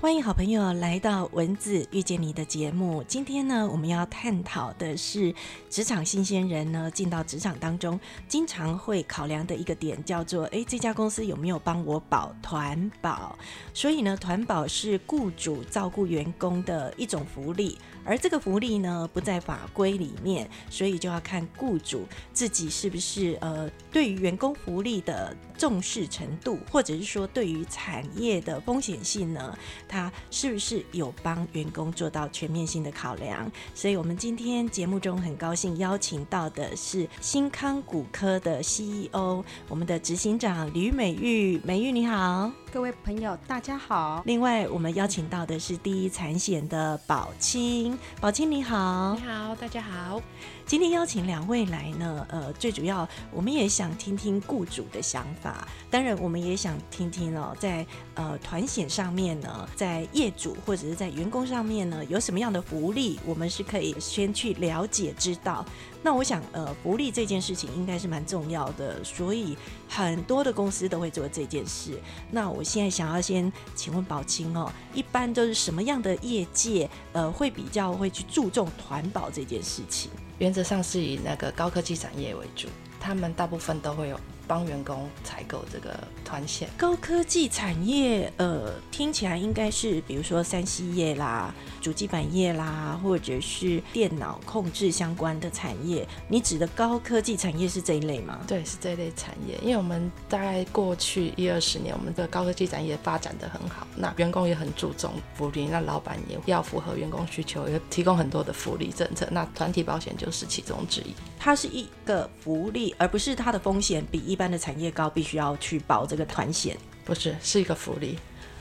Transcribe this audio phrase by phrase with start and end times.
[0.00, 3.02] 欢迎好朋友来到文字遇见你的节目。
[3.08, 5.34] 今天呢，我们要探讨的是
[5.68, 7.98] 职场新鲜人呢进到职场当中，
[8.28, 13.36] 经常会考量的一个点，叫做诶，这家公司有没有帮我保团保？
[13.74, 17.76] 所以呢，团保是雇主照顾员工的一种福利。
[18.08, 33.50] 而这个福利呢不在法规里面，所以就要看雇主自己是不是呃对于员工福利的重视程度，或者是说对于产业的风险性呢，他是不是有帮员工做到全面性的考量？
[33.74, 42.50] 所以我们今天节目中很高兴邀请到的是新康骨科的 CEO，我们的执行长吕美玉，美玉你好。
[42.70, 44.22] 各位朋友，大家好。
[44.26, 50.20] 另外，我们邀请到的是第一产险的宝清，宝清你好，你好，大家好。
[50.66, 65.64] 今天邀请两位来呢，呃，最主要我们也想听听雇主的想法，当然我们也想听听哦，在呃团险上面呢，在业主或者是在员工上面呢，有什么样的福利，我们是可以先去了解知道。
[66.02, 69.56] 那我想，呃，福利这件事情应该是蛮重要的，所以
[69.88, 71.98] 很多的公司都会做这件事。
[72.30, 80.10] 那我现在想要先请问宝清哦，一般都是什么样的业界，呃，会比较会去注重团保这件事情？
[80.38, 82.68] 原则上是以那个高科技产业为主，
[83.00, 84.18] 他们大部分都会有。
[84.48, 96.08] 帮员工采购这个团险，高科技产业，呃，听起来应该是比如说三 C 业啦、主机板业啦，或者是电脑控制相关的产业。
[96.26, 98.40] 你指的高科技产业是这一类吗？
[98.48, 99.58] 对，是这一类产业。
[99.62, 109.28] 因为我们大概过去一二十年，我们的高科技产业发展的很好，那员工也很注重福利，那老板也要符合员工需求，也提供很多的福利政策。
[109.30, 111.14] 那团体保险就是其中之一。
[111.38, 118.16] 它是一个福利，而不是它的风险比一般的产业高，必须要去保这个团险，不是，是一个福利。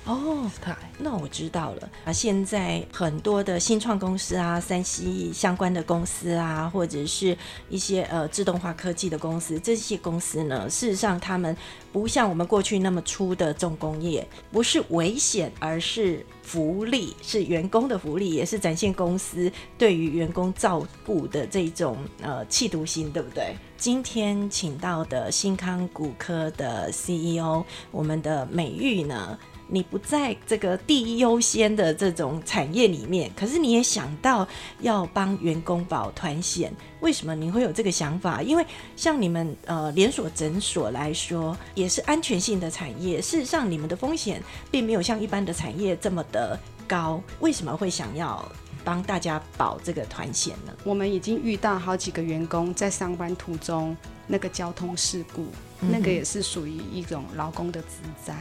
[0.06, 0.50] 哦，
[0.98, 2.14] 那我知道了啊。
[2.14, 7.38] 现在很多的新创公司啊，三 C 相关的公司啊，或者是
[7.70, 11.54] 一些呃自动化科技的公司，这些公司呢，事实上他们
[11.92, 23.54] 不像我们过去那么粗的重工业，不是危险，而是福利，是员工的福利，也是展现公司对于员工照顾的这种呃气度心，对不对？
[23.78, 29.38] 今天请到的新康骨科的 CEO，我们的美玉呢？
[29.70, 34.48] 你不在这个第一优先的这种产业里面，可是你也想到
[34.80, 38.42] 要帮员工保团险，为什么你会有这个想法？
[38.42, 38.66] 因为
[38.96, 43.22] 像你们呃连锁诊所来说，也是安全性的产业。
[43.22, 46.58] 事实上，你们的风险并没有像一般的产业这么的
[46.88, 47.22] 高。
[47.42, 48.44] 为什么会想要
[48.88, 50.72] 帮大家保这个团险呢？
[50.86, 53.94] 我们已经遇到好几个员工在上班途中
[54.28, 55.48] 那个交通事故，
[55.82, 58.34] 那个也是属于一种劳工的自灾。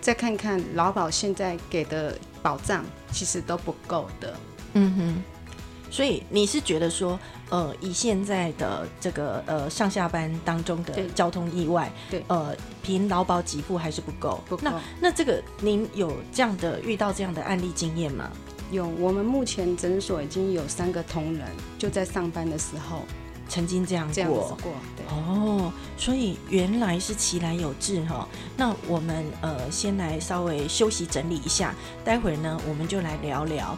[0.00, 4.34] 再看看劳保现在给的保障，其实都不够的。
[4.72, 5.22] 嗯哼，
[5.90, 7.20] 所以你是觉得说，
[7.50, 14.42] 呃，以现在的这个呃上下班当中的交通意外，对，呃，凭劳保给付还是不够。
[14.48, 14.62] 不够。
[14.64, 18.30] 那那这个您有这样的遇到这样的案例经验吗？
[18.72, 21.46] 有，我们目前诊所已经有三个同仁
[21.78, 23.02] 就在上班的时候。
[23.48, 24.56] 曾经这样过，
[25.10, 28.26] 哦，所以原来是其来有志哈。
[28.56, 33.76] 那我们呃先来稍微休息整理一下，待会儿呢我们就来聊聊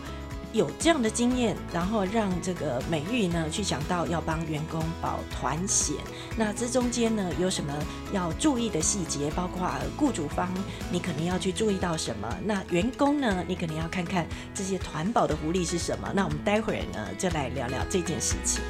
[0.55, 5.97] 有这样的经验，然后让这个美玉呢去想到要帮员工保团险。
[6.37, 7.75] 那这中间呢有什么
[8.13, 9.31] 要注意的细节？
[9.33, 10.49] 包括雇主方
[10.93, 12.39] 你可能要去注意到什么？
[12.45, 16.09] 那员工呢你可能要看看这些团保的福利是什么？
[16.15, 18.63] 那我们待会儿呢就来聊聊这件事情。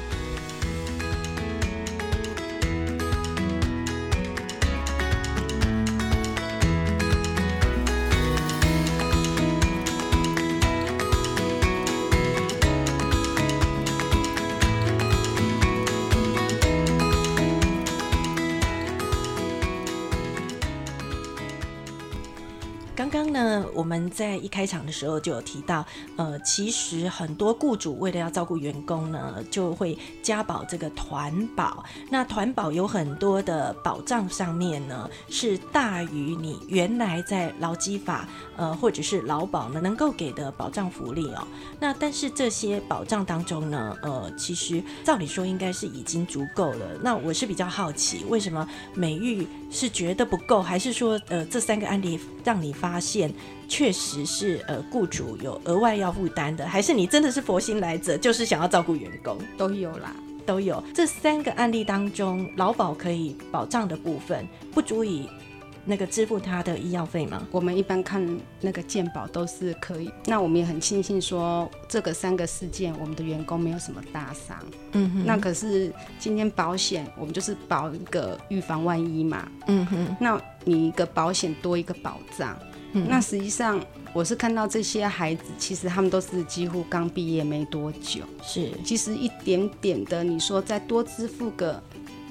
[23.15, 25.85] 刚呢我们在一开场的时候就有提到，
[26.17, 31.81] 呃，其实很多雇主为了要照顾员工呢，就会加保这个团保。
[32.09, 41.47] 那团保有很多的保障上面呢，是大于你原来在劳基法呃或者是劳保呢能够给的保障福利哦。
[41.79, 46.85] 那但是这些保障当中呢，呃，其实照理说应该是已经足够了。
[47.01, 53.29] 那我是比较好奇，为什么美玉是觉得不够，还是说呃这三个案例让你发现？
[53.67, 60.15] 确实是，呃，雇主有额外要负担的，还是你真的是佛心来者，就是想要照顾员工，都有啦，
[60.45, 60.81] 都有。
[60.93, 65.27] 这三个案例当中，劳保可以保障的部分不足以
[65.83, 67.41] 那个支付他的医药费吗？
[67.49, 70.11] 我们一般看那个健保都是可以。
[70.25, 74.57] 那我们也很庆幸说，这个三个事件，我们的员工没有什么大伤。
[74.91, 79.47] 嗯哼，那可是今天保险，我们就是保一个预防万一嘛。
[79.67, 82.57] 嗯哼，那你一个保险多一个保障。
[82.91, 83.83] 嗯那实际上
[84.13, 88.21] 我是看到这些孩子，其实他们都是几乎刚毕业没多久。
[88.41, 91.81] 是其实一点点的，你说再多支付个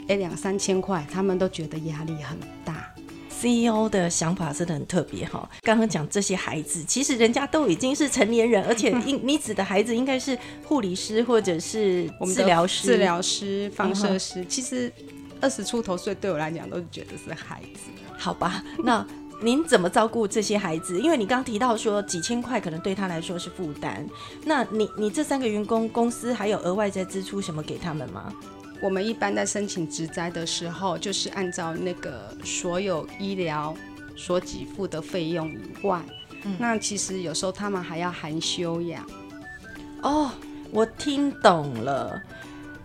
[0.08, 2.90] 哎两三千块，他们都觉得压力很大。
[3.28, 5.46] CEO 的想法真的很特别哈。
[5.60, 12.86] 刚刚讲这些孩子，其实人家都已经是成年人，而且 应你指的孩子应该是护理师或者是我们治疗师。
[12.86, 14.90] 治疗师、放嗯射师，其实
[15.44, 17.90] 二十出头岁对我来讲都是觉得是孩子。
[18.18, 19.06] 好吧，那
[19.42, 20.98] 您怎么照顾这些孩子？
[20.98, 24.08] 因为你刚刚提到说几千块可能对他来说是负担，
[24.42, 28.32] 那你你这三个员工公司还有额外在支出什么给他们吗？
[28.80, 33.76] 我们一般在申请职灾的时候，就是按照那个所有医疗
[34.16, 36.00] 所给付的费用以外，
[36.44, 39.06] 嗯那其实有时候他们还要含休养。
[40.00, 40.30] 哦，
[40.70, 42.18] 我听懂了，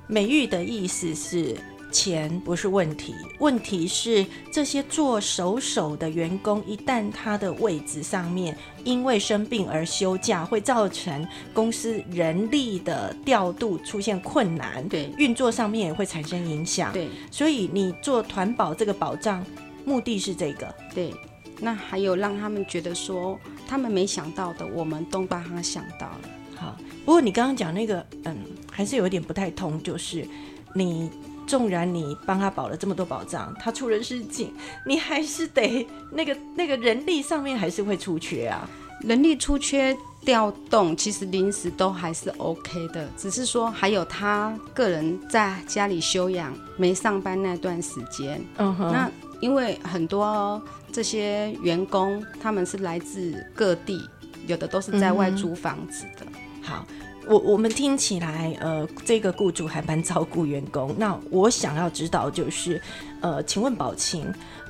[0.07, 1.55] 美玉的意思是。
[1.91, 16.93] 钱不是问题，问题是这些做手手的员工，一旦他的位置上面因为生病而休假，会造成公司人力的调度出现困难，对运作上面也会产生影响。
[16.93, 19.45] 对所以你做团保这个保障，
[19.85, 20.73] 目的是这个。
[20.93, 21.13] 对，
[21.59, 26.21] 那还有让他们觉得说他们没想到的，我们都帮他想到了。
[26.55, 26.75] 好，
[27.05, 28.37] 不过你刚刚讲那个，嗯，
[28.69, 30.27] 还是有一点不太通，就是
[30.73, 31.09] 你
[31.49, 34.53] 纵然你帮他保了这么多保障，他出了事情，
[34.85, 38.69] 你还是得那个那个人力上面还是会出缺啊。
[39.01, 49.09] 人力出缺调动，其实临时都还是 OK 的，只是说还有他个人在家里休养没上班那段时间，嗯哼，那
[49.39, 50.61] 因为很多
[50.91, 54.07] 这些员工他们是来自各地，
[54.45, 56.27] 有的都是在外租房子的。
[56.61, 56.85] 好，
[57.29, 60.95] 我我们听起来，呃，这个雇主还蛮照顾员工。
[60.97, 62.81] 那我想要知道就是，
[63.21, 64.25] 呃，请问宝琴，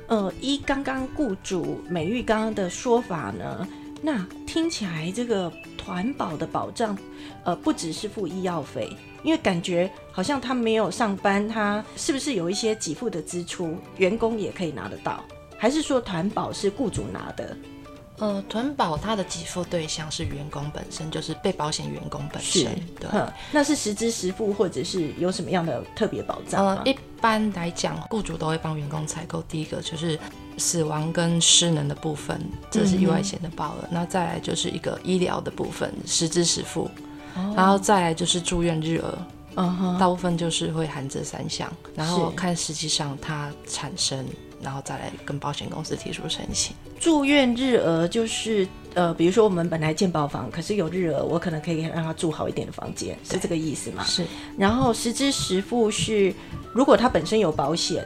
[0.08, 3.66] 呃，依刚刚雇主美玉刚刚的说法呢，
[4.02, 6.98] 那听起来这个团保的保障，
[7.46, 15.24] 呃，不只是付医药费，因为感觉好像他没有上班，他是不是有一些给付的支出，员工也可以拿得到？
[15.58, 17.56] 还是说团保是雇主拿的？
[18.20, 22.66] 呃，团保它的给付对象是员工本身，就是被保险员工本身。
[23.00, 23.10] 对，
[23.52, 26.92] 那是实支实付，或者是有什么样的特别保障吗呃，？
[26.92, 30.20] 一般来讲，雇主都会帮员工采购第一个就是
[30.58, 32.40] 死亡跟失能的部分，
[32.70, 33.88] 这是意外险的保额。
[33.90, 36.90] 那再来就是一个医疗的部分，实支实付。
[37.56, 39.18] 然后再来就是住院日额，
[39.56, 44.26] 嗯哼，大部分就是会含这三项，然后是看实际上它产生，
[44.62, 46.76] 然后再来跟保险公司提出申请。
[47.00, 54.04] 住院日额就是呃，比如说我们本来建保房，可是有日额，我可能可以让他住好一点的房间，是这个意思吗？
[54.04, 54.26] 是，
[54.58, 56.34] 然后实支实付是，
[56.74, 58.06] 如果他本身有保险，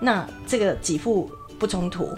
[0.00, 2.08] 那这个给付不冲突。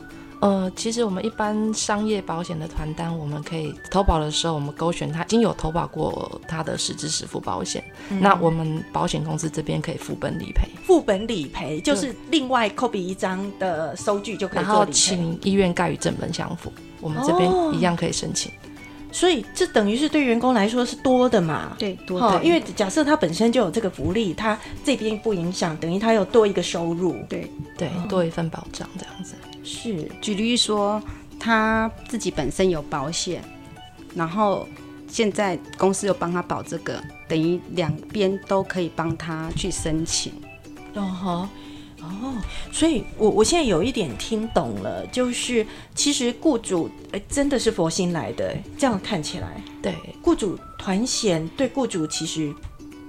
[0.42, 7.80] 呃，其实我们一般商业保险的团单，我们可以投保的时候，我们勾选他已经有投保过他的实支实付保险，
[8.20, 18.50] 那我们保险公司这边可以副本理赔，副本理赔就是另外 copy 一张的收据就可以然后做理赔，请医院盖与正本相符，我们这边哦一样可以申请。
[19.12, 21.76] 所以这等于是对员工来说是多的嘛。
[21.78, 27.14] 对，多好，的，因为假设他本身就有这个福利，他这边不影响，等于他有多一个收入。
[27.28, 29.36] 对，对，多一份保障这样子。
[29.64, 31.02] 是，举例说，
[31.38, 33.42] 他自己本身有保险，
[34.14, 34.68] 然后
[35.08, 40.32] 现在公司又帮他保这个，等于两边都可以帮他去申请。
[40.94, 41.48] 哦哈，
[42.00, 42.34] 哦，
[42.70, 52.52] 所以我我现在有一点听懂了，就是其实雇主哎真的是佛心来的，哎这样看起来，对，雇主团险对雇主其实。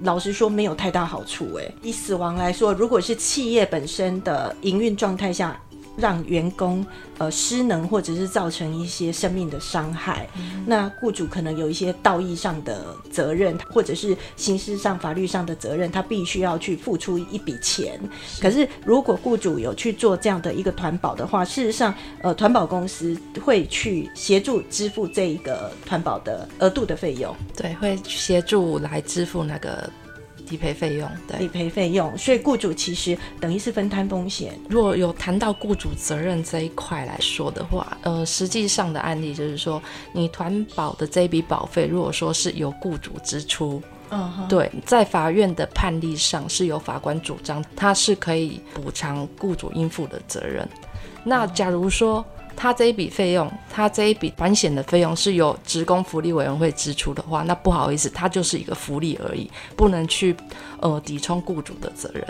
[0.00, 1.54] 老实说，没有太大好处。
[1.54, 5.58] 哎，以死亡来说，如果是企业本身的营运状态下，
[5.96, 6.84] 让员工
[7.18, 10.28] 呃失能，或者是造成一些生命的伤害，
[10.66, 18.00] 那雇主可能有一些道义上的责任，或者是刑事上、法律上的责任，他必须要去付出一笔钱。
[18.40, 29.88] 可是如果雇主有去做这样的一个团保的话，事实上，呃，团保公司会去协助支付这一个团保的额度的费用、对，会协助来支付那个
[30.50, 31.08] 理赔费用。
[31.26, 34.58] 对理，赔费用，所以雇主其实等于是分摊风险。
[34.68, 39.82] 如果有谈到雇主责任这一块来说的话，呃，实际上的案例就是说，
[40.12, 50.68] 你团保的这笔保费，如果说是由雇主支出，嗯哼，对，在法院的判例上是由法官主张，他是可以补偿雇主应负的责任。
[51.24, 52.24] 那假如说
[52.56, 60.34] 他这一笔费用，他这一笔保险的费用是由职工福利委员会支出的话，那不好意思，它就是一个福利而已，不能去
[60.80, 62.24] 呃抵充雇主的责任。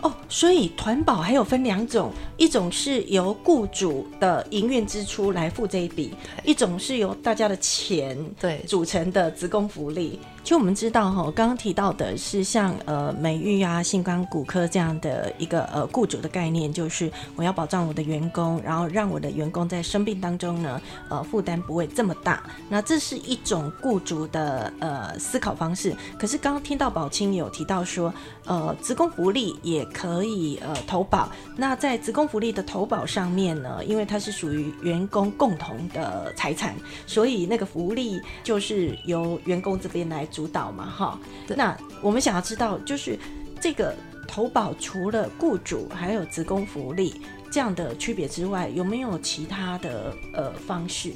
[0.00, 10.20] 哦，所以团保还有分两种，一种是由雇主的营运支出来付这一笔，一种是由大家的钱对组成的职工福利。
[10.48, 22.42] 其实我们知道哈，刚刚提到的是像呃美玉啊、信光骨科这样的一个呃雇主的概念，就是我要保障我的员工，然后让我的员工在生病当中呢，呃负担不会这么大。
[22.70, 25.94] 那这是一种雇主的呃思考方式。
[26.18, 28.10] 可是刚刚听到宝清有提到说，
[28.46, 31.28] 呃职工福利也可以呃投保。
[31.58, 36.74] 那在职工福利的投保上面呢，因为它是属于员工共同的财产，
[37.06, 41.18] 所以那个福利就是由员工这边来主导嘛，哈。
[41.48, 43.18] 那我们想要知道，就是
[43.60, 43.92] 这个
[44.28, 51.12] 投保除了雇主还有职工福利这样的区别之外，有没有其他的呃方式？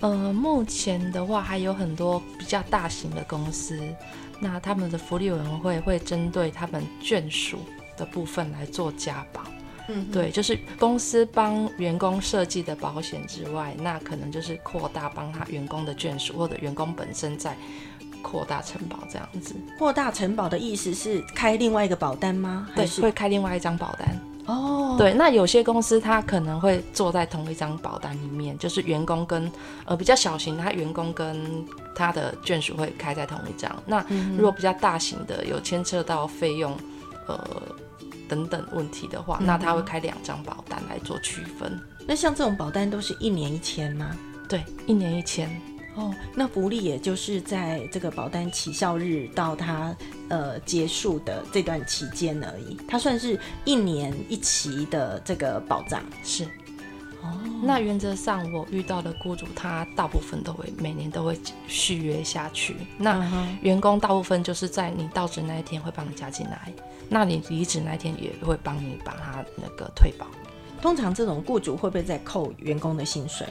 [0.00, 3.80] 呃，目前的话还有很多比较大型的公司，
[4.38, 7.60] 那他们的福利委员会会针对他们眷属
[7.96, 9.40] 的部分来做加保。
[9.88, 17.56] 嗯，对，就是公司帮员工设计的保险之外，那可能就是扩大帮他员工的眷属或者员工本身在
[18.22, 19.54] 扩大承保这样子。
[19.78, 22.66] 扩大承保的意思是开另外一个保单吗？
[22.70, 24.08] 还对，是会开另外一张保单。
[24.46, 29.50] 哦，对，那有些公司它可能会坐在同一张保单里面，就是员工跟
[29.84, 33.70] 呃比较小型的，他员工跟他的眷属会开在同一张。
[33.86, 34.04] 那
[34.36, 36.76] 如果比较大型的，有牵涉到费用
[37.28, 37.38] 呃
[38.28, 41.78] 等等问题的话，那他会开两张保单来做区分。
[42.08, 44.16] 那像这种保单都是一年一签吗？
[44.48, 45.48] 对，一年一签。
[46.00, 49.94] 哦，那福利也就是在这个保单起效日到它
[50.28, 56.02] 呃结束的这段期间而已，它算是一年一期的这个保障。
[56.24, 56.44] 是，
[57.22, 61.38] 哦，那原则上我遇到的雇主，他大部分都会每年都会
[61.68, 62.76] 续约下去。
[62.96, 66.72] 那员工大部分就是在你到职那一天会帮你加进来，
[67.10, 70.26] 那你离职那一天也会帮你把它那个退保。
[70.80, 73.46] 通常这种雇主会不会再扣员工的薪水？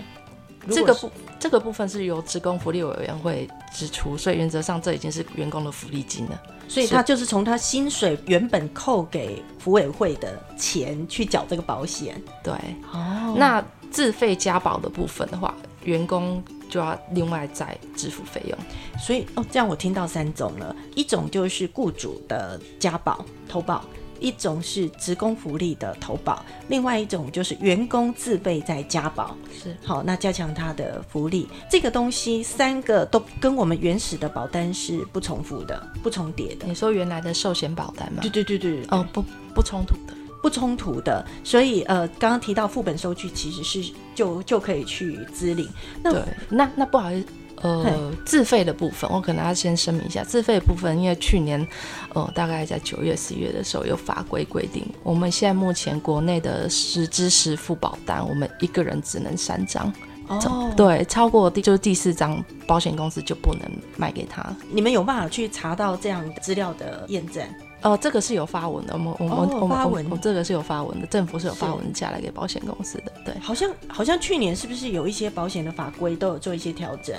[0.69, 6.41] 这个部这个部分是由职工福利委员会支出，所以原则上这已经是员工的福利金了。
[6.67, 12.21] 所以他就是从他薪水原本扣给福委会的钱去缴这个保险。
[12.43, 12.53] 对，
[12.91, 18.57] 哦那自费加保的部分的话，员工就要另外再支付费用。
[18.99, 23.83] 所以哦，这样我听到三种了，一种就是雇主的加保投保，
[24.19, 29.35] 一种是职工福利的投保，另外一种就是员工自费在加保。
[29.51, 36.67] 是好，那加强他的福利，这个东西三个都跟我们原始的保单是不重复的、不重叠的。
[36.67, 38.29] 你说原来的寿险保单吗对？
[38.29, 39.23] 对对对，哦，不
[39.53, 40.13] 不冲突的。
[40.41, 41.25] 不冲突的。
[41.43, 45.67] 所以呃，刚刚提到副本收据其实是就就可以去支领。
[46.01, 46.13] 那，
[46.49, 47.27] 那那不好意思。
[47.61, 51.65] 呃，自费的部分，我可能要先声明一下，自费的部分，因为去年，
[52.13, 59.91] 呃，大概在九月、十一月的时候有法规规定，我们现在目前国内的实支实付保单，我们一个人只能三张，
[60.27, 63.61] 哦，对，超过第就是第四张，保险公司就不能
[63.97, 64.45] 卖给他。
[64.71, 67.43] 你们有办法去查到这样资料的验证？
[67.81, 73.33] 呃，这个是有发文的，我们我们、哦我们我发文们这个是有发文的，政府是有发文下来给保险公司的，对。
[73.39, 77.15] 好像好像去年是不是有一些保险的法规都有做一些调整？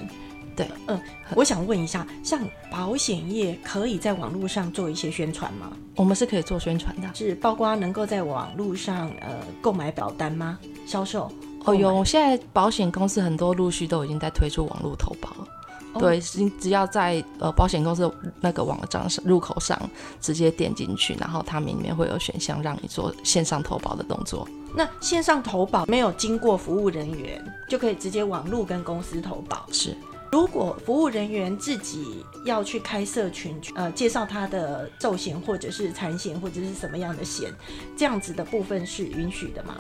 [0.57, 1.01] 对，嗯，
[1.35, 2.41] 我想问一下，像
[2.71, 5.73] 保险业可以在网络上做一些宣传吗？
[5.97, 7.09] 我们是可以做宣传的。
[7.15, 10.59] 是包括能够在网络上呃购买保单吗？
[10.87, 11.25] 销售？
[11.25, 11.33] 哦，
[11.67, 15.49] 购买有，现在保险公司很多陆续都已经在推出网络投保了。
[15.93, 19.77] 哦对，只只要在呃保险公司的那个网站上入口上
[20.21, 24.47] 直接点进去，然后它里面会有选项让你做线上投保的动作。
[24.73, 29.67] 那线上投保没有经过服务人员，就可以直接网络跟公司投保。
[29.73, 29.97] 是，
[30.33, 37.53] 如果服务人员自己要去开社群，呃，介绍他的寿险或者是残险或者是什么样的险，
[37.97, 39.77] 这样子的部分是允许的吗？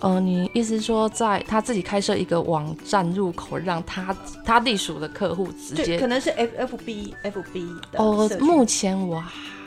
[0.00, 9.24] 呃，你意思是说在他自己开设一个网站入口，让他他隶属的客户直，接可能是 F F B F B 的哦目前我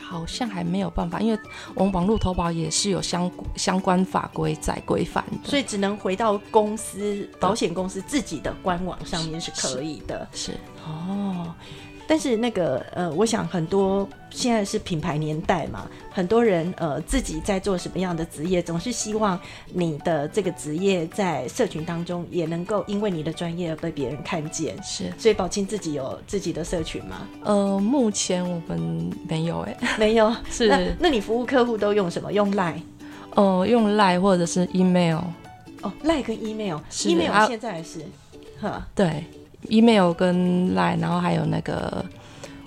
[0.10, 1.40] 好像还没有办法，因为
[1.76, 11.54] 我们网络投保也是有相相关法规在规范的，所以只能回到公司保险公司自己的官网上面是可以的是哦。
[12.10, 19.40] 但是那个呃，我想很多现在是品牌年代嘛，很多人呃自己在做什么样的职业，总是希望
[19.72, 24.76] 你的这个职业在社群当中也能够因为你的专业而被别人看见。
[24.82, 25.14] 是。
[25.20, 27.28] 所以宝清自己有自己的社群吗？
[27.44, 30.36] 呃，目前我们没有哎、 没有。
[30.50, 32.34] 是那那你服务客户都用什么？
[32.34, 32.82] 用 Line？
[33.36, 35.20] 哦，用 Line 或者是 email，
[35.84, 38.00] 哦，Line 跟 email，email 啊现在是，
[38.60, 39.24] 哈，对
[39.68, 42.06] ，email 跟 Line，然后还有那个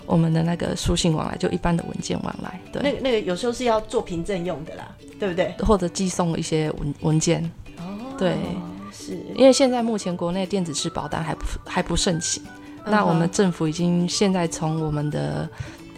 [0.06, 5.54] 我们的那个书信往来，就一般的文件往来，对，那个那个有时候是要做凭证用的啦，对不对？
[5.60, 7.42] 或者寄送一些文文件，
[7.78, 8.36] 哦，对，
[8.92, 12.42] 是，因为现在目前国内电子式保单还不还不盛行，
[12.84, 15.48] 嗯那我们政府已经现在从我们的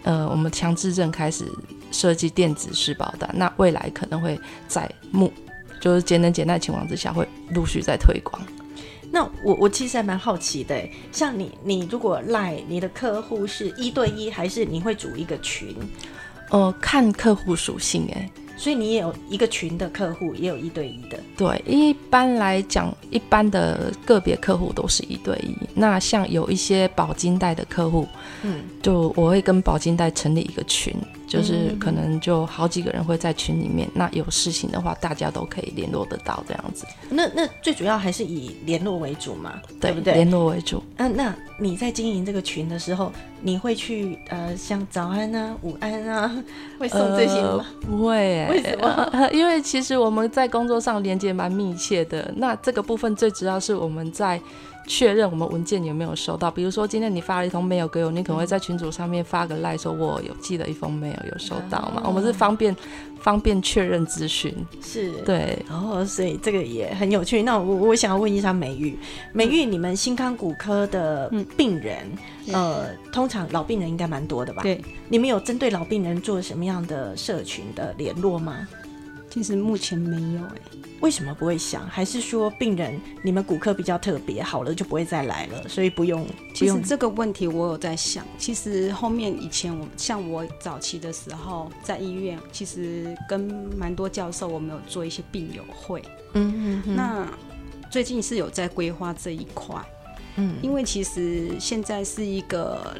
[0.03, 1.45] 呃我们强制证开始
[1.91, 5.31] 设计电子式保单，那未来可能会在目
[5.81, 8.41] 就是节能减碳情况之下会陆续在推广。
[9.15, 15.73] 那我我其实还蛮好奇的欸，像你你如果赖你的客户是一对一，还是你会组一个群？
[16.49, 21.17] 呃，看客户属性哎、所以你也有一个群的客户，也有一对一的。
[21.37, 25.55] 对，一般来讲，一般的个别客户都是一对一。
[25.73, 28.05] 那像有一些保金贷的客户，
[28.43, 30.93] 嗯，就我会跟保金贷成立一个群，
[31.27, 33.89] 就是嗯可能就好几个人会在群里面。
[33.93, 40.13] 那有事情的话，大家都可以联络得到，这样子，那那最主要还是以联络为主嘛，对不对？
[40.13, 40.83] 联络为主。
[40.97, 46.43] 嗯、那你在经营这个群的时候，你会去呃像早安啊、午安啊，
[46.79, 47.65] 会送这些吗？
[47.81, 49.29] 呃不会耶，为什么？
[49.31, 52.31] 因为其实我们在工作上连接蛮密切的。
[52.35, 54.39] 那这个部分最主要是我们在
[54.87, 56.49] 确认我们文件有没有收到。
[56.49, 62.01] 比如说今天你发了一封 mail 给我，你可能会在群组上面发个 line 说我有寄了一封 mail 有收到嘛？
[62.01, 62.75] 啊我们是方便
[63.19, 64.53] 方便确认咨询。
[64.81, 65.11] 是，。
[65.23, 67.41] 对，哦，所以这个也很有趣。
[67.43, 68.97] 那我我想要问一下美玉，
[69.33, 71.97] 美玉，你们新康骨科的病人，
[72.53, 74.61] 呃，通常老病人应该蛮多的吧？
[74.61, 78.67] 对，你们有针对老病人做什么样的社群的联络吗？
[79.29, 80.55] 其实目前没有哎、
[81.05, 81.87] 为什么不会想？
[81.87, 93.39] 还是说病人你们骨科比较特别，好了就不会再来了，所以不用其实这个问题我有在想，其实后面以前我像我早期的时候在医院，其实跟
[93.77, 96.01] 蛮多教授我们有做一些病友会，
[96.33, 96.95] 嗯嗯嗯。
[96.95, 97.31] 那
[97.91, 99.79] 最近是有在规划这一块，
[100.37, 100.55] 嗯。
[100.63, 102.97] 因为其实现在是一个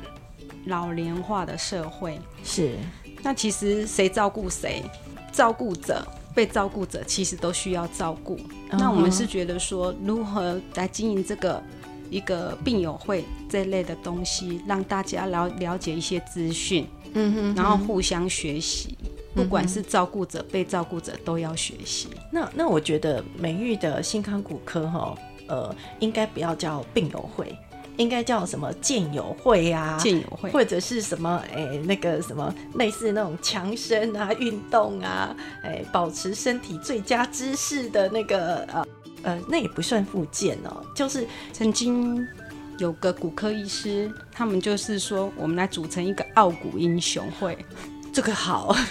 [0.67, 2.75] 老龄化的社会，是。
[3.23, 4.83] 那其实谁照顾谁，
[5.31, 6.07] 照顾者。
[6.35, 8.37] 被照顾者其实都需要照顾。
[8.69, 11.63] 那我们是觉得说，如何来经营这个
[12.09, 18.97] 一个病友会这类的东西，让大家了了解一些资讯，嗯哼然后互相学习，
[19.33, 22.09] 不管是照顾者、被照顾者都要学习。
[22.31, 25.17] 那那我觉得美玉的新康骨科哈，
[25.47, 27.57] 呃，应该不要叫病友会，
[27.97, 38.85] 应该叫什么健友会啊，健友会，或者是什么哎、那个什么类似那种强身啊、运动啊，哎、保持身体最佳姿势的那个呃
[39.23, 42.25] 呃，那也不算复健哦，就是曾经
[42.77, 47.57] 有个骨科医师，他们就是说，我们来组成一个傲骨英雄会。
[48.11, 48.75] 这个好。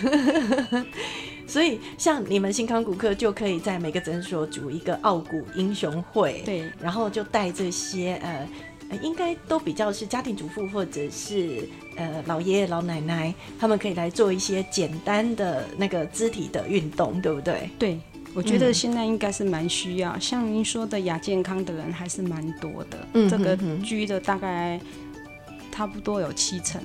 [1.47, 8.49] 所以，像你们新康骨科就可以在每个诊所组一个傲骨英雄会，对，然后就带这些呃，
[8.91, 17.71] 呃应该都比较是家庭主妇或者是呃老爷爷老奶奶，他们可以来做一些简单的那个肢体的运动，对不对？
[17.79, 17.99] 对，
[18.35, 24.81] 我觉得现在应该是蛮需要，像您说的亚健康的人还是蛮多的，嗯这个居的大概
[25.73, 26.81] 差不多有七成。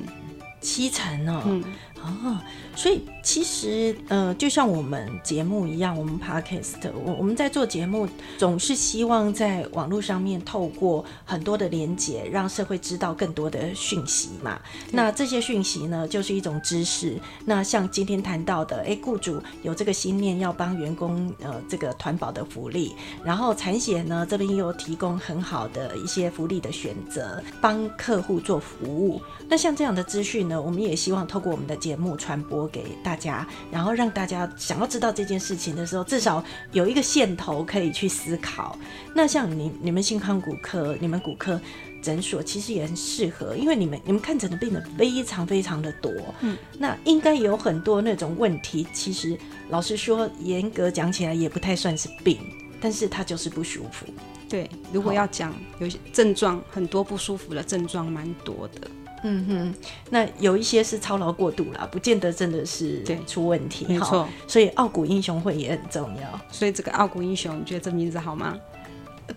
[0.61, 1.63] 七成哦，嗯，
[2.01, 2.37] 哦，
[2.75, 8.07] 所以其实呃，就像我们节目一样，我们 podcast，我我们在做节目，
[8.37, 14.59] 总是希望在网络上面透过很多的连接，让社会知道更多的讯息嘛。
[14.91, 17.19] 那这些讯息呢，就是一种知识。
[17.45, 29.21] 那像今天谈到的，哎，雇主有这个心念要帮员工呃这个团保的福利，然后产险呢这边又提供很好的一些福利的选择，帮客户做服务。
[29.49, 38.77] 那像这样的资讯呢，我们也希望透过我们的节目传播给大家，然后让大家想要知道这件事情的时候，至少有一个线头可以去思考。
[39.13, 41.59] 那像你你们新康骨科，你们骨科。
[42.01, 52.39] 诊所其实也很适合，因为你们你们看诊的病人非常非常的多，嗯，那应该有很多那种问题，其实老实说，严格讲起来也不太算是病，
[52.79, 54.05] 但是他就是不舒服。
[54.47, 58.89] 对，如果要讲有些症状，很多不舒服的症状蛮多的。
[59.23, 59.75] 嗯哼，
[60.09, 66.41] 那有一些是操劳过度啦，不见得真的是对出问题，哈没错，所以傲骨英雄会也很重要。
[66.51, 68.57] 所以这个傲骨英雄，你觉得这名字好吗？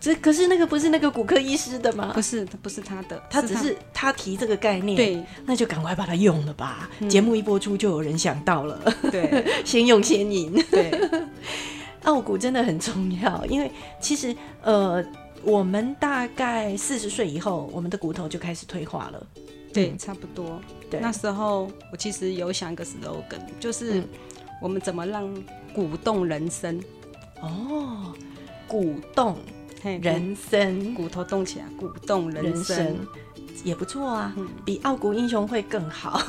[0.01, 2.23] 这可是那个不是那个骨科医师的吗不？
[2.23, 6.89] 是，不是他的，他只是他提这个概念，，对那就赶快把它用了吧。
[7.11, 10.55] 节目一播出，就有人想到了，对 先用先赢。
[10.71, 10.91] 对
[12.05, 15.05] 傲骨真的很重要，因为其实呃，
[15.45, 19.27] 我们大概四十岁以后，我们的骨头就开始退化了。
[19.73, 20.61] 对，差不多。
[20.91, 21.01] 对。
[21.01, 24.09] 那时候我其实有想一个 slogan，就是嗯
[24.61, 25.29] 我们怎么让
[25.75, 26.81] 鼓动人生？
[27.41, 28.13] 哦，
[28.69, 29.39] 鼓动。
[29.83, 29.99] 嘿。
[29.99, 30.95] 人生。
[30.95, 32.97] 骨头动起来，鼓动人人生。
[33.55, 34.33] 生也不错啊，
[34.65, 36.21] 比傲骨英雄会更好。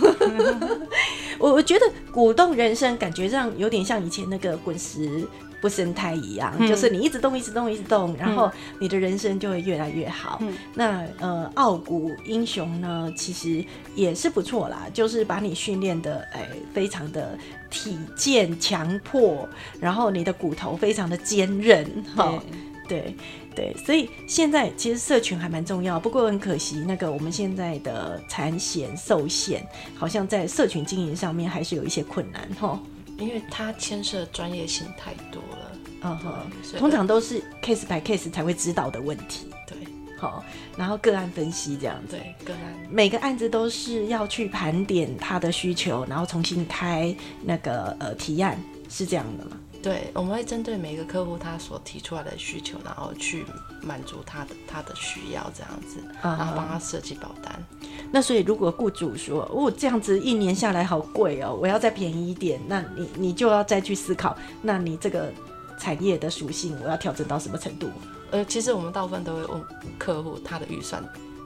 [1.40, 5.26] 我我觉得鼓动人生，感觉上有点像以前那个滚石
[5.62, 10.38] 不生胎一样，嗯就是你一直动，一直动，一直动，然后你的人生就会越来越好。
[10.42, 13.64] 嗯那呃，傲骨英雄呢，其实
[13.96, 17.38] 也是不错啦，就是把你训练的哎非常的
[17.70, 19.48] 体健强迫，
[19.80, 22.42] 然后你的骨头非常的坚韧哈。
[22.88, 23.16] 对对
[23.56, 29.66] 对，所以现在其实社群还蛮重要，不过很可惜，那个我们现在的产险受限，
[29.96, 32.80] 好像在社群经营上面还是有一些困难哈。
[33.20, 35.72] 因为它牵涉专业性太多了。
[36.02, 36.34] 嗯哼，
[36.78, 39.78] 通常都是 case by case 才会知道的问题，对
[40.18, 40.44] 好，
[40.76, 42.18] 然后个案分析这样子。
[42.18, 49.58] 对个案每个案子都是要去盘点他的需求，然后重新开那个呃提案，是这样的吗？
[49.84, 53.46] 对，我们会针对每个客户他所提出来的需求，然后去
[53.82, 57.62] 满足他的他的需要，这样子，啊然后帮他设计保单。
[58.10, 65.30] 那所以如果雇主说，哦，这样子一年下来好贵哦，我要再便宜一点，那你你就要再去思考，那你这个
[65.78, 67.90] 产业的属性我要调整到什么程度？
[68.32, 69.62] 呃，其实我们大部分都会问
[70.00, 71.04] 客户他的预算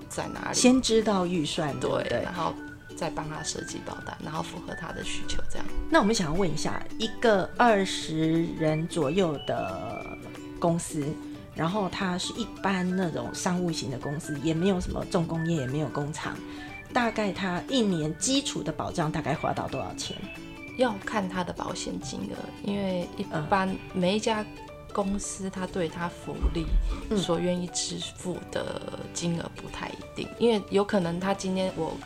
[0.07, 2.33] 在哪里，先知道预算，对不对，对然？
[2.35, 2.53] 后
[2.97, 5.65] 再帮他设计保单，然后符合他的需求，这样。
[5.89, 10.17] 那我们想要问一下，一个二十人左右的
[10.59, 11.05] 公司，
[11.55, 16.35] 然后它是一般那种商务型的公司，也没有什么重工业，也没有工厂，
[16.91, 20.17] 大概它一年基础的保障大概花到多少钱？
[20.77, 24.45] 要看他的保险金额，因为一般每一家
[24.93, 26.67] 公司，他对他福利
[27.17, 31.97] 所愿意支付的金额不太一定，因为有可能他今天我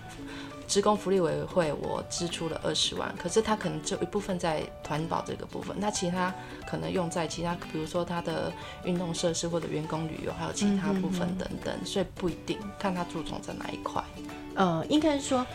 [0.72, 6.34] 职工福利委员会我支出了二十万，可是他可能只有一部分在团保这个部分，那其他
[6.66, 8.50] 可能用在其他，比如说他的
[8.86, 14.02] 运动设施或者员工旅游，还有其他部分等等，所以不一定看他注重在哪一块。
[14.56, 15.46] 呃，应该是说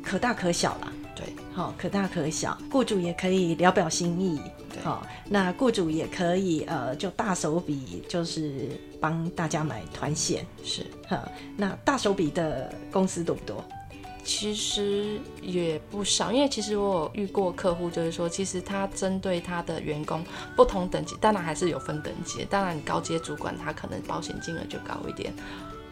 [0.00, 0.92] 可大可小啦。
[1.16, 4.40] 对，好、可大可小，雇主也可以聊表心意。
[4.72, 8.68] 对好、那雇主也可以呃，就大手笔，就是
[9.00, 10.46] 帮大家买团险。
[10.62, 10.86] 是。
[11.08, 13.64] 哈，那大手笔的公司多不多？
[14.26, 20.22] 其实也不少，因为其实我有遇过客户，就是说，其实他针对他的员工
[20.56, 22.44] 不同等级，当然还是有分等级。
[22.50, 25.32] 当然，高阶主管他可能保险金额就高一点。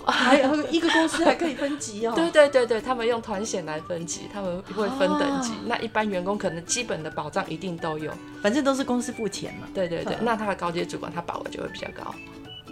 [0.07, 2.13] 还有一个公司还可以分级哦。
[2.17, 5.53] 对对对对，他们用团险来分级，他们会分等级。
[5.53, 8.13] 哦那一般员工可能基本的保障一定都有。
[8.43, 9.69] 反正都是公司付钱嘛。
[9.73, 12.15] 对对对，嗯那他的高阶主管他保额就会比较高，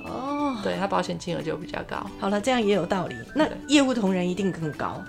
[0.05, 2.05] 哦，对他保险金额就比较高。
[2.19, 3.15] 好了，这样也有道理。
[3.35, 5.01] 那业务同仁一定更高。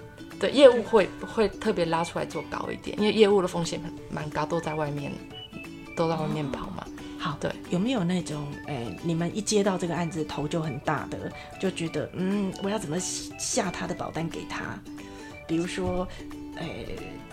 [0.43, 3.79] 对，业务会会特别拉出来做高一点，因为业务的风险
[4.11, 5.09] 蛮高，都在外面，
[5.95, 6.85] 都在外面跑嘛。
[7.17, 14.77] 好，对，有没有那种，哎、你们一接到这个案子头就很大的，就觉得，嗯，我要怎么下他的保单给他？
[15.47, 16.05] 比如说，
[16.57, 16.67] 哎、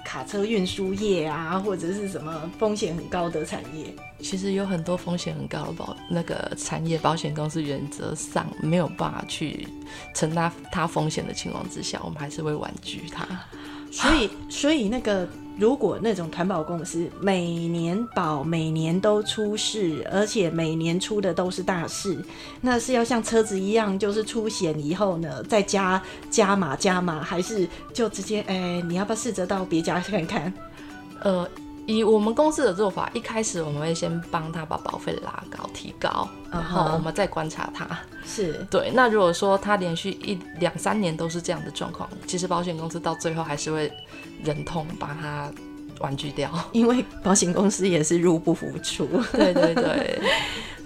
[0.04, 3.94] 卡车运输业啊，或者是什么风险很高的产业。
[4.20, 9.66] 其实有很多风险很高的保那个产业保险公司，原则上没有办法去
[10.14, 13.26] 承担它风险的情况之下，我们还是会婉拒它。
[13.90, 22.16] 所以，所以那个如果那种团保公司每年保每年都出事，而且每年出的都是大事，
[22.60, 26.00] 那是要像车子一样，就是出险以后呢，再加
[26.30, 30.52] 加码加码，还是就直接哎、你要不要试着到别家看看？
[31.22, 31.46] 呃，
[31.90, 37.98] 以我们公司的做法，一开始我们会先帮他把保费拉高、提高，然后我们再观察他。
[38.24, 43.92] 是对，那如果说他连续一两三年都是这样的状况，其实保险公司到最后还是会
[44.44, 45.50] 忍痛把他
[45.98, 46.48] 婉拒掉。
[46.70, 50.20] 因为保险公司也是入不敷出 对对对，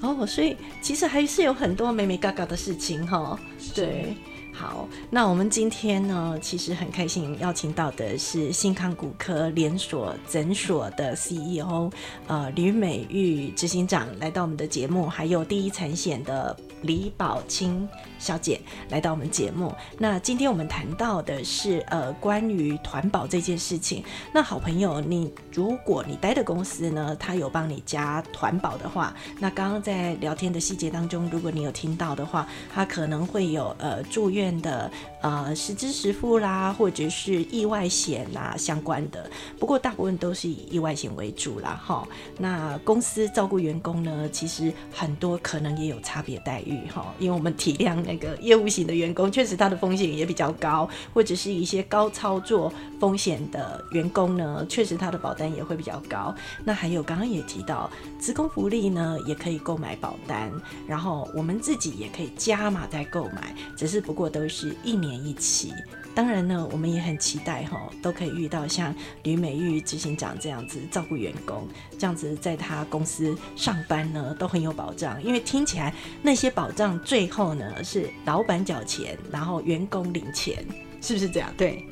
[0.01, 3.39] 哦，所以其实还是有很多美美嘎嘎的事情哈。
[3.75, 4.17] 对，
[4.57, 11.91] 好，那我们今天呢，其实很开心邀请到的是新康骨科连锁诊所的 CEO，
[12.29, 17.87] 呃，吕美玉执行长来到我们的节目，还有第一产险的李宝清
[18.21, 19.75] 小姐来到我们节目。
[19.99, 24.05] 那今天我们谈到的是呃关于团保这件事情。
[24.33, 34.91] 那好朋友，你如果你待的公司呢，它有帮你加团保的话，那刚刚在聊天的细节当中，如果你有听到的话，它可能会有呃住院券的
[35.23, 39.31] 呃实支实付啦，或者是意外险啦相关的。
[39.59, 42.07] 不过大部分都是以意外险为主啦，哈。
[42.39, 56.35] 那公司照顾员工呢，其实很多可能也有差别待遇哈，因为我们体谅那个业务型的员工，确实他的风险也比较高，或者是一些高操作风险的员工呢，确实他的保单也会比较高。
[56.65, 60.53] 那还有刚刚也提到，职工福利呢也可以购买保单，
[60.87, 65.73] 然后我们自己也可以加码再购买，只是不过都是一年一期。
[66.15, 68.95] 当然呢，我们也很期待哈，都可以遇到像
[69.25, 71.67] 吕美玉执行长这样子照顾员工，
[71.99, 75.21] 这样子在他公司上班呢都很有保障。
[75.25, 75.93] 因为听起来
[76.23, 80.65] 那些保障最后呢是老板缴钱，然后员工领钱，
[81.01, 81.53] 是不是这样？
[81.57, 81.85] 对。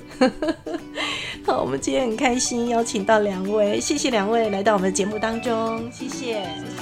[1.45, 6.82] 好，我们今天很开心邀请到两位，谢谢两位来到我们的节目当中，谢谢，谢谢。